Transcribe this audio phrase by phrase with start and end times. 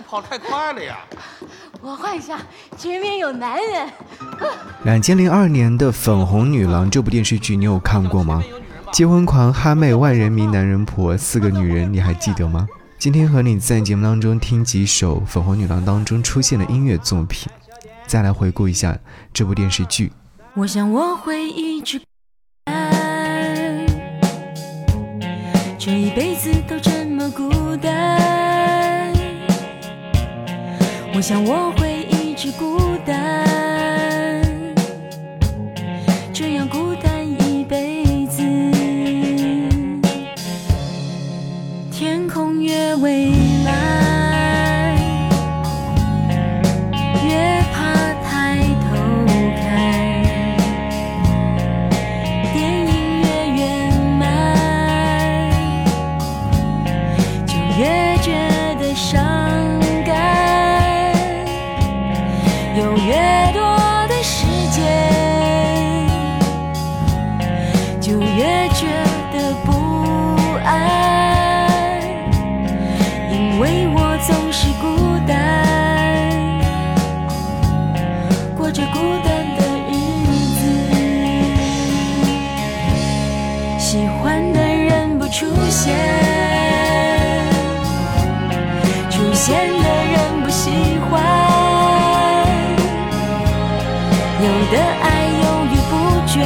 [0.00, 0.98] 跑太快了呀。
[1.80, 2.38] 我换一下
[2.76, 3.88] 前面有男人。
[4.84, 8.42] 两千零二年的粉红女郎这部电视剧你有看过吗？
[8.92, 12.66] 结婚狂哈妹万人迷男人婆四个女人你还记得吗？
[12.98, 17.50] 今天和你在节目当中听几首粉红女郎当中出现的音乐作品。
[18.06, 18.98] 再来回顾一下
[19.32, 20.12] 这部电视剧。
[20.54, 22.00] 我想我会一直
[25.78, 27.48] 这一辈子都这么孤
[31.20, 32.89] 我想我会一直孤
[85.82, 85.96] 现
[89.10, 90.14] 出现的人
[90.44, 90.70] 不喜
[91.08, 91.10] 欢，
[94.42, 95.06] 有的爱
[95.42, 95.92] 犹豫不
[96.26, 96.36] 决，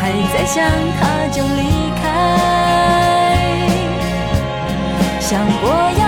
[0.00, 0.54] 还在想
[1.00, 1.60] 他就离
[2.00, 2.02] 开。
[5.20, 5.64] 想过
[5.98, 6.03] 要。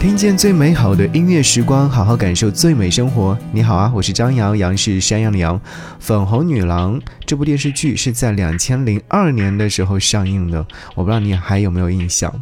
[0.00, 3.36] 听见最美好的音乐时光，好好感受最美生活。
[3.52, 5.58] 你好啊，我是张扬，杨是山羊的羊，
[5.98, 12.34] 《粉红女郎》这部电视剧是在两千零二年的时候上映的，我不知道你还有没有印象。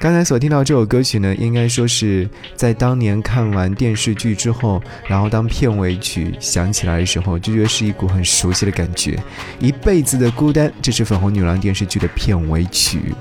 [0.00, 9.22] 刚才所听到这首歌曲呢，应该说是在当年看完电视剧之后，然后当片尾曲响起来的时候，就觉得是一股很熟悉的感觉。
[9.58, 13.14] 一辈子的孤单，这是《粉红女郎》电视剧的片尾曲。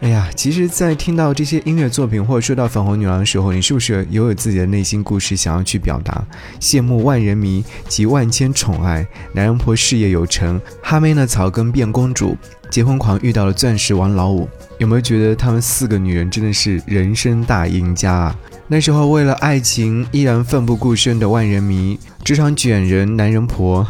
[0.00, 6.22] 哎呀，其实，在听到这些音乐作品或者说到粉红女郎的时候，你是不是也有自己的内心故事想要去表达？
[6.60, 12.36] 羡慕万人迷及万千宠爱，男人婆事业有成，哈妹呢草根变公主，
[12.70, 14.46] 结婚狂遇到了钻石王老五，
[14.78, 18.38] 有没有觉得他们四个女人真的是人生大赢家啊？
[18.68, 23.86] 那时候为了爱情依然奋不顾身的万人迷，职场卷人男人婆。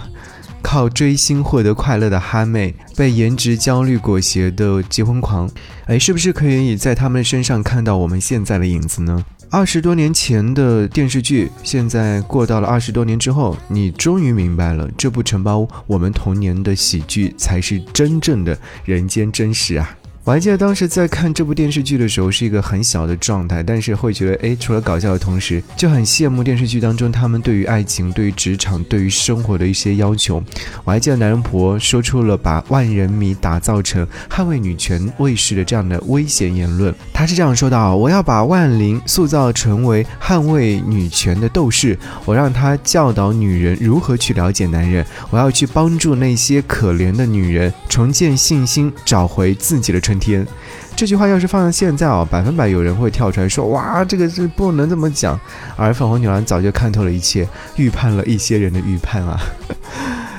[0.66, 5.48] 靠追星获得快乐的哈妹，被颜值焦虑裹挟的结婚狂，
[5.86, 9.24] 哎，是不是可以在他们身上看到我们现在的影子呢？
[9.48, 19.96] 二十多年前的电视剧，现在过到了二十多年之后，你终于明白了，这部承包我们童年的喜剧，才是真正的人间真实啊！
[20.26, 30.42] 我还记得当时在看这部电视剧的时候，是一个很小的状态，但是会觉得，哎，除了搞笑的同时，就很羡慕电视剧当中他们对于爱情、对于职场、对于生活的一些要求。
[30.82, 36.92] 我还记得男人婆说出了把万人迷打造成捍卫女权卫士的这样的危险言论。
[37.12, 50.46] 他是这样说的：“我要把万灵塑造成为捍卫女权的斗士，我让她教导女人如何去了解男人，我要去帮助那些可怜的女人重建信心，找回自己的纯。”天，
[50.94, 55.38] 这句话要是放在现在啊，百分百有人会跳出来说：“哇，这个是不能这么讲。”
[55.76, 59.40] 而粉红女郎早就看透了一切，预判了一些人的预判啊。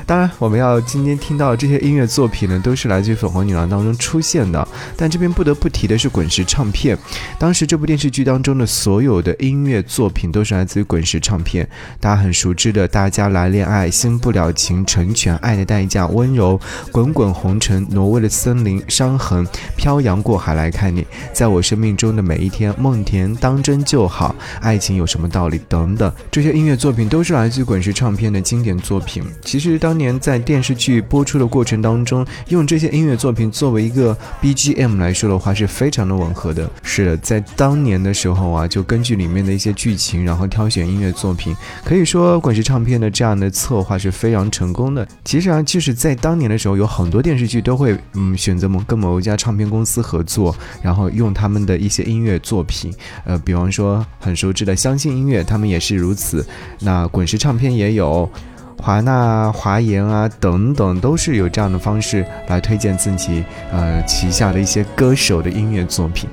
[0.07, 4.65] 当然，我们要今天听到这些音乐作品呢，都是来自于《粉红女郎》当中出现的。
[4.95, 6.98] 但这边不得不提的是滚石唱片。
[7.38, 11.68] 当时这部电视剧当中的所有的音乐作品都是来自于滚石唱片。
[12.00, 16.57] 大家很熟知的《大家来恋爱》《新不了情》《成全》《爱的代价》《温柔》
[16.94, 19.45] 《滚滚红尘》《挪威的森林》《伤痕》
[19.75, 21.01] 《漂洋过海来看你》
[21.33, 29.21] 在我生命中的每一天《梦田当真就好》《爱情有什么道理》等等，这些音乐作品都是来自于滚石唱片的经典作品。
[29.44, 36.69] 其实当当年在电视剧播出的过程当中，用这些音乐作品作为一个 BGM 来说的话，是非常的吻合的。
[36.83, 45.07] 是的，在当年的时候啊，就根据里面的一些剧情，然后挑选音乐作品，可以说滚石唱片的这样的策划是非常成功的。
[45.25, 52.93] 其实啊，就是在当年的时候，有很多电视剧都会嗯选择某跟某一家唱片公司合作，然后用他们的一些音乐作品，
[53.25, 56.45] 呃，比方说很熟知的相信音乐，他们也是如此。
[56.81, 58.29] 那滚石唱片也有。
[58.77, 66.29] 华纳、华研啊等等，都是有这样的方式来推荐自己呃旗下的一些歌手的音乐作品。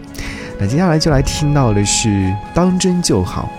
[0.59, 2.09] 那接下来就来听到的是
[2.55, 3.51] 《当真就好》。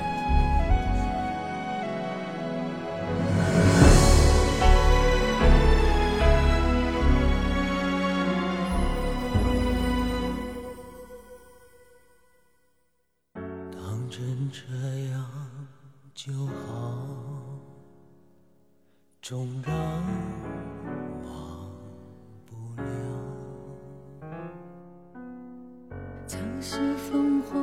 [26.46, 27.60] 都是风花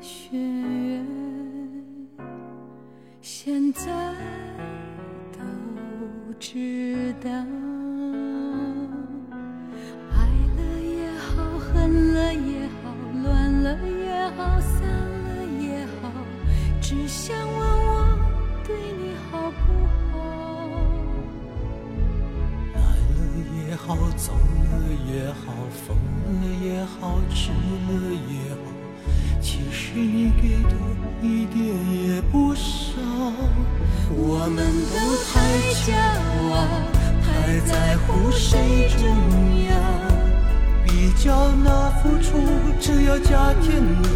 [0.00, 1.02] 雪月
[3.20, 3.84] 现在
[5.32, 5.40] 都
[6.38, 7.28] 知道。
[10.12, 10.16] 爱
[10.56, 16.12] 了也好，恨了也好，乱了也好，散了也好，
[16.80, 17.36] 只想
[23.88, 24.72] 好走了
[25.10, 28.60] 也好，疯了也好，吃了也好，
[29.40, 30.76] 其实你给的
[31.22, 33.00] 一点也不少。
[34.10, 34.58] 我们
[34.90, 35.32] 都太
[35.72, 35.88] 骄
[36.52, 36.54] 傲，
[37.24, 37.26] 太
[37.60, 39.08] 在乎谁重
[39.64, 39.72] 要，
[40.84, 42.36] 比较那付出，
[42.78, 44.08] 只要加添了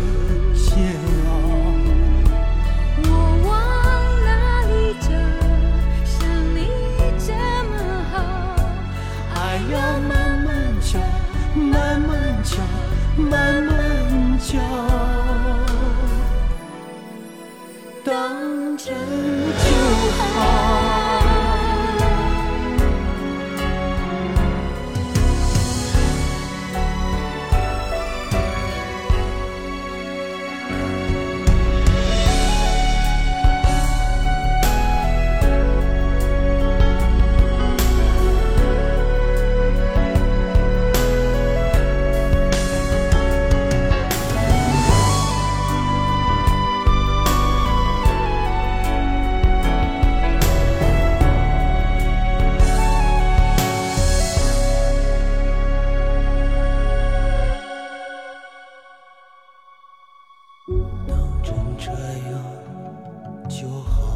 [61.06, 64.12] 当真这样就好。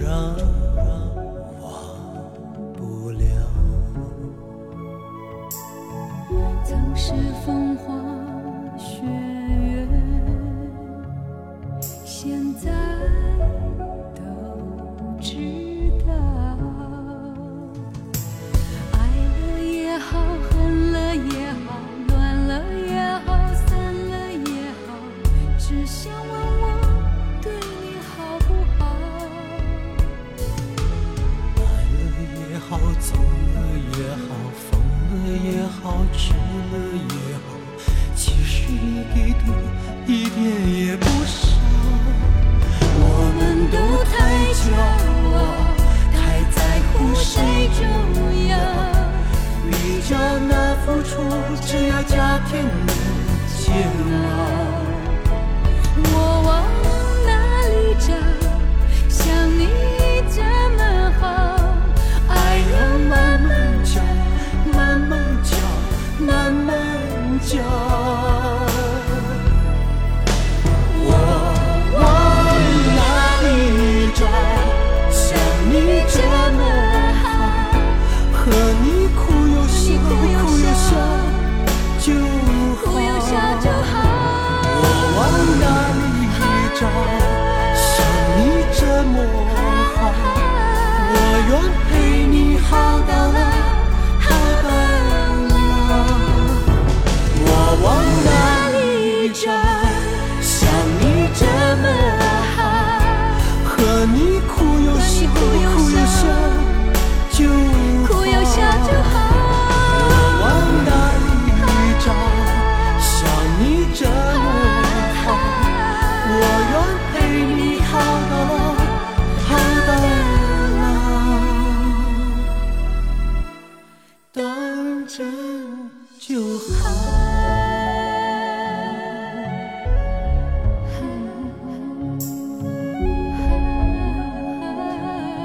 [0.00, 0.34] 让
[40.10, 41.09] 一点也不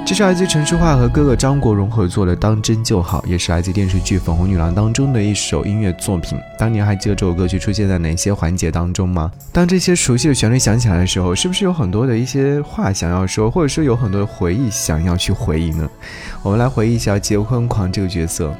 [0.06, 6.38] 这是来自陈淑桦和哥哥张国荣合作的《当真就好》，也是来自电视剧《粉红女郎》当中的一首音乐作品。
[6.56, 9.32] 当年还记得这首歌曲出现在哪些环节当中吗？
[9.52, 15.90] 当这些熟悉的旋律响起来的时候，是不是有很多的一些话想要说，或者说有很多的回忆想要去回忆呢？
[16.44, 18.54] 我们来回忆一下结婚狂这个角色。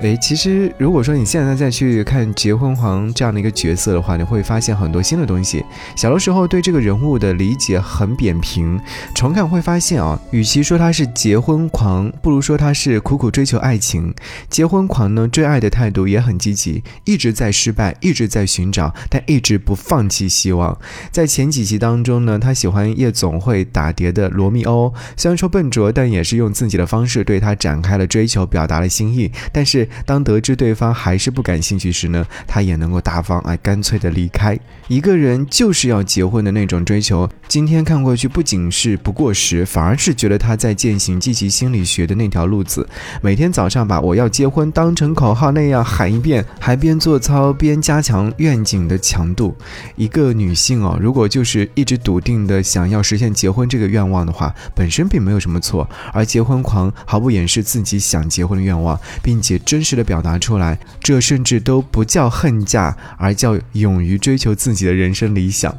[0.00, 5.64] 诶，其实如果说你现在再去看结婚狂这样的一个角色的话，你会发现很多新的东西。
[5.96, 8.80] 小的时候对这个人物的理解很扁平，
[9.12, 14.14] 重看会发现啊，与其说他是结婚狂，不如说他是苦苦追求爱情。
[14.48, 20.78] 结婚狂呢，追爱的态度也很积极，一直在失败，一直在寻找，但一直不放弃希望。
[21.10, 29.32] 在前几集当中呢，他喜欢夜总会打碟的罗密欧，虽然说笨拙，但也是用自己的方式对他展开了追求，表达了心意。
[29.52, 34.58] 但是当得知对方还是不感兴趣时呢，他也能够大方而干脆的离开。
[34.88, 42.88] 一个人就是要结婚的那种追求，今天看过去不仅是不过时，反而是觉得他在践行积极心理学的那条路子。
[43.20, 49.54] 每天早上把我要结婚当成口号那样喊一遍，还边做操边加强愿景的强度。
[49.94, 55.86] 一个女性哦，如果就是一直笃定的想要实现结婚这个愿望的话，本身并没有什么错。
[56.14, 65.76] 而结婚狂毫不掩饰自己想结婚的愿望，并且真实的表达出来，这甚至都不叫恨嫁，而叫勇于追求自己己的人生理想。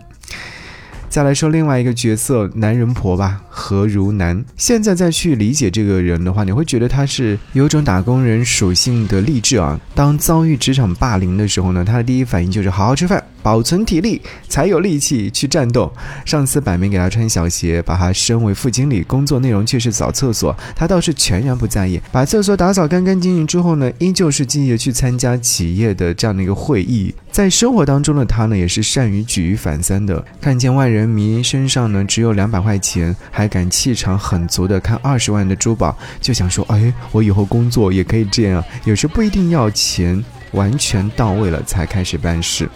[1.09, 4.45] 再来说另外一个角色，男人婆吧，何如南。
[4.57, 9.79] 现在再去理解这个人的话，你会觉得他是有种打工人属性的励志啊。
[9.95, 15.91] 当遭遇职场霸凌的时候呢，他的第一反应就是好好吃饭，保存体力，才有力气去战斗。
[16.25, 21.99] 上司摆明给他穿小鞋，把他升为副经理，工作内容却是扫厕所，他倒是全然不在意。
[22.11, 27.13] 把厕所打扫干干净净之后呢，依旧是积极的去参加企业的这样的一个会议。
[27.31, 30.23] 在生活当中的他呢，也是善于举一反三的。
[30.41, 38.63] 看见万人迷身上呢只有两百块钱，还敢气场很足的看二十万的珠宝，就想说，哎，我以后工作也可以这样。
[38.83, 42.69] 有时不一定要钱完全到位了才开始办事。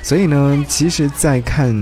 [0.00, 1.74] 所以呢，其实，在看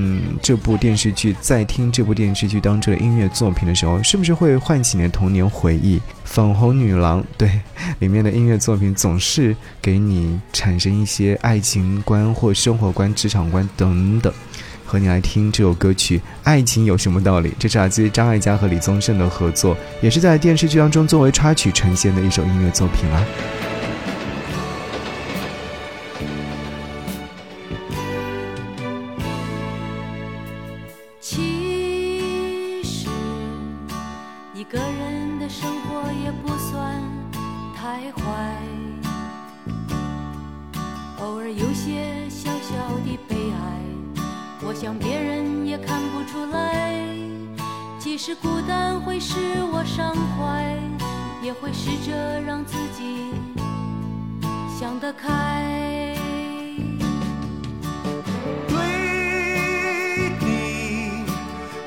[0.42, 6.00] 这部电视剧，在听这部电视剧当中的音乐作品的时候，是不是会唤起你的童年回忆？
[6.24, 7.60] 粉红女郎，对，
[8.00, 14.32] 里面的音乐作品总是给你产生一些爱情观或生活观、职场观等等。
[14.84, 23.24] 和你来听这首歌曲《爱情有什么道理》，这是来自于张艾嘉和李宗盛的合作，也是在电视剧当中作为插曲呈现的一首音乐作品啊。
[41.46, 42.74] 而有些小小
[43.04, 43.62] 的悲哀，
[44.66, 46.92] 我想别人也看不出来。
[48.00, 49.36] 即使孤单会使
[49.72, 50.76] 我伤怀，
[51.40, 53.30] 也会试着让自己
[54.76, 56.16] 想得开。
[58.66, 58.76] 对
[60.40, 61.22] 你，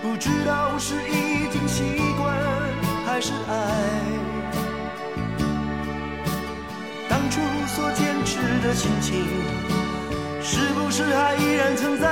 [0.02, 1.84] 不知道是已经习
[2.18, 2.34] 惯
[3.06, 4.19] 还是爱。
[8.62, 9.26] 的心情，
[10.42, 12.08] 是不是还依然存在？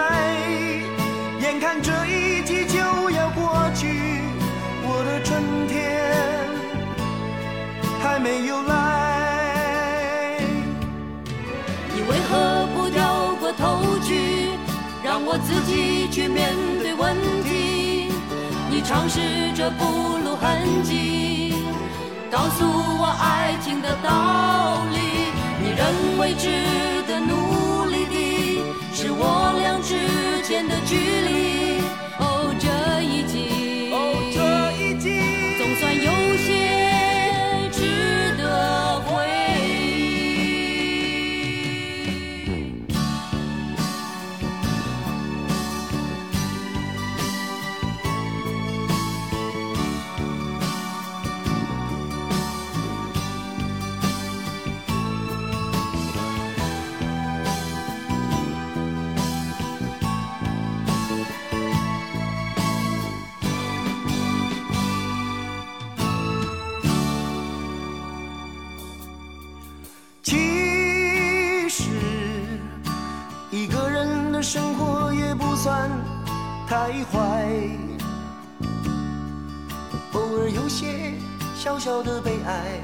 [1.42, 2.80] 眼看这一季就
[3.12, 4.22] 要过去，
[4.84, 5.76] 我的春天
[8.02, 10.40] 还没有来。
[11.94, 14.52] 你为何不掉过头去，
[15.04, 18.12] 让我自己去面对问题？
[18.70, 19.20] 你尝试
[19.54, 21.54] 着不露痕迹，
[22.32, 25.37] 告诉我爱情的道理。
[26.20, 26.50] 未知
[27.08, 29.96] 的努力的，是我俩之
[30.42, 31.57] 间的距离。
[76.68, 77.48] 太坏，
[80.12, 81.14] 偶尔有些
[81.56, 82.82] 小小的悲哀，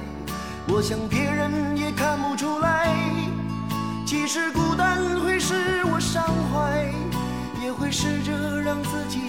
[0.70, 2.96] 我想别人也看不出来。
[4.06, 5.54] 即使孤单会使
[5.92, 6.94] 我伤怀，
[7.62, 9.20] 也会试着让自己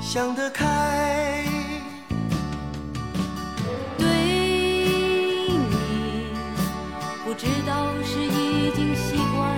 [0.00, 1.44] 想得开。
[3.98, 4.06] 对
[5.48, 6.28] 你，
[7.24, 9.50] 不知道是已经习惯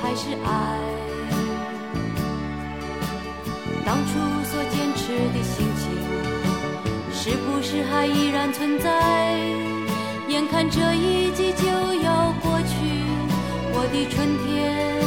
[0.00, 0.91] 还是爱。
[4.02, 4.18] 当初
[4.50, 5.86] 所坚持的心情，
[7.12, 9.38] 是不是还依然存在？
[10.26, 11.68] 眼看这一季就
[12.02, 12.74] 要过去，
[13.72, 14.98] 我的春天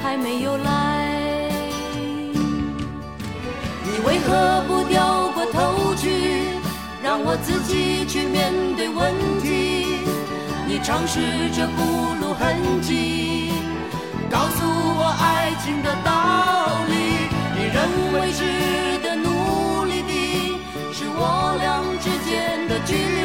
[0.00, 1.50] 还没有来。
[3.82, 6.44] 你为何不掉过头去，
[7.02, 9.84] 让我自己去面对问题？
[10.64, 11.18] 你尝试
[11.56, 11.82] 着不
[12.24, 13.50] 露痕迹，
[14.30, 16.99] 告诉我爱情的道理。
[17.72, 20.58] 你认为之的努力的，
[20.92, 23.19] 是我俩之间的距离。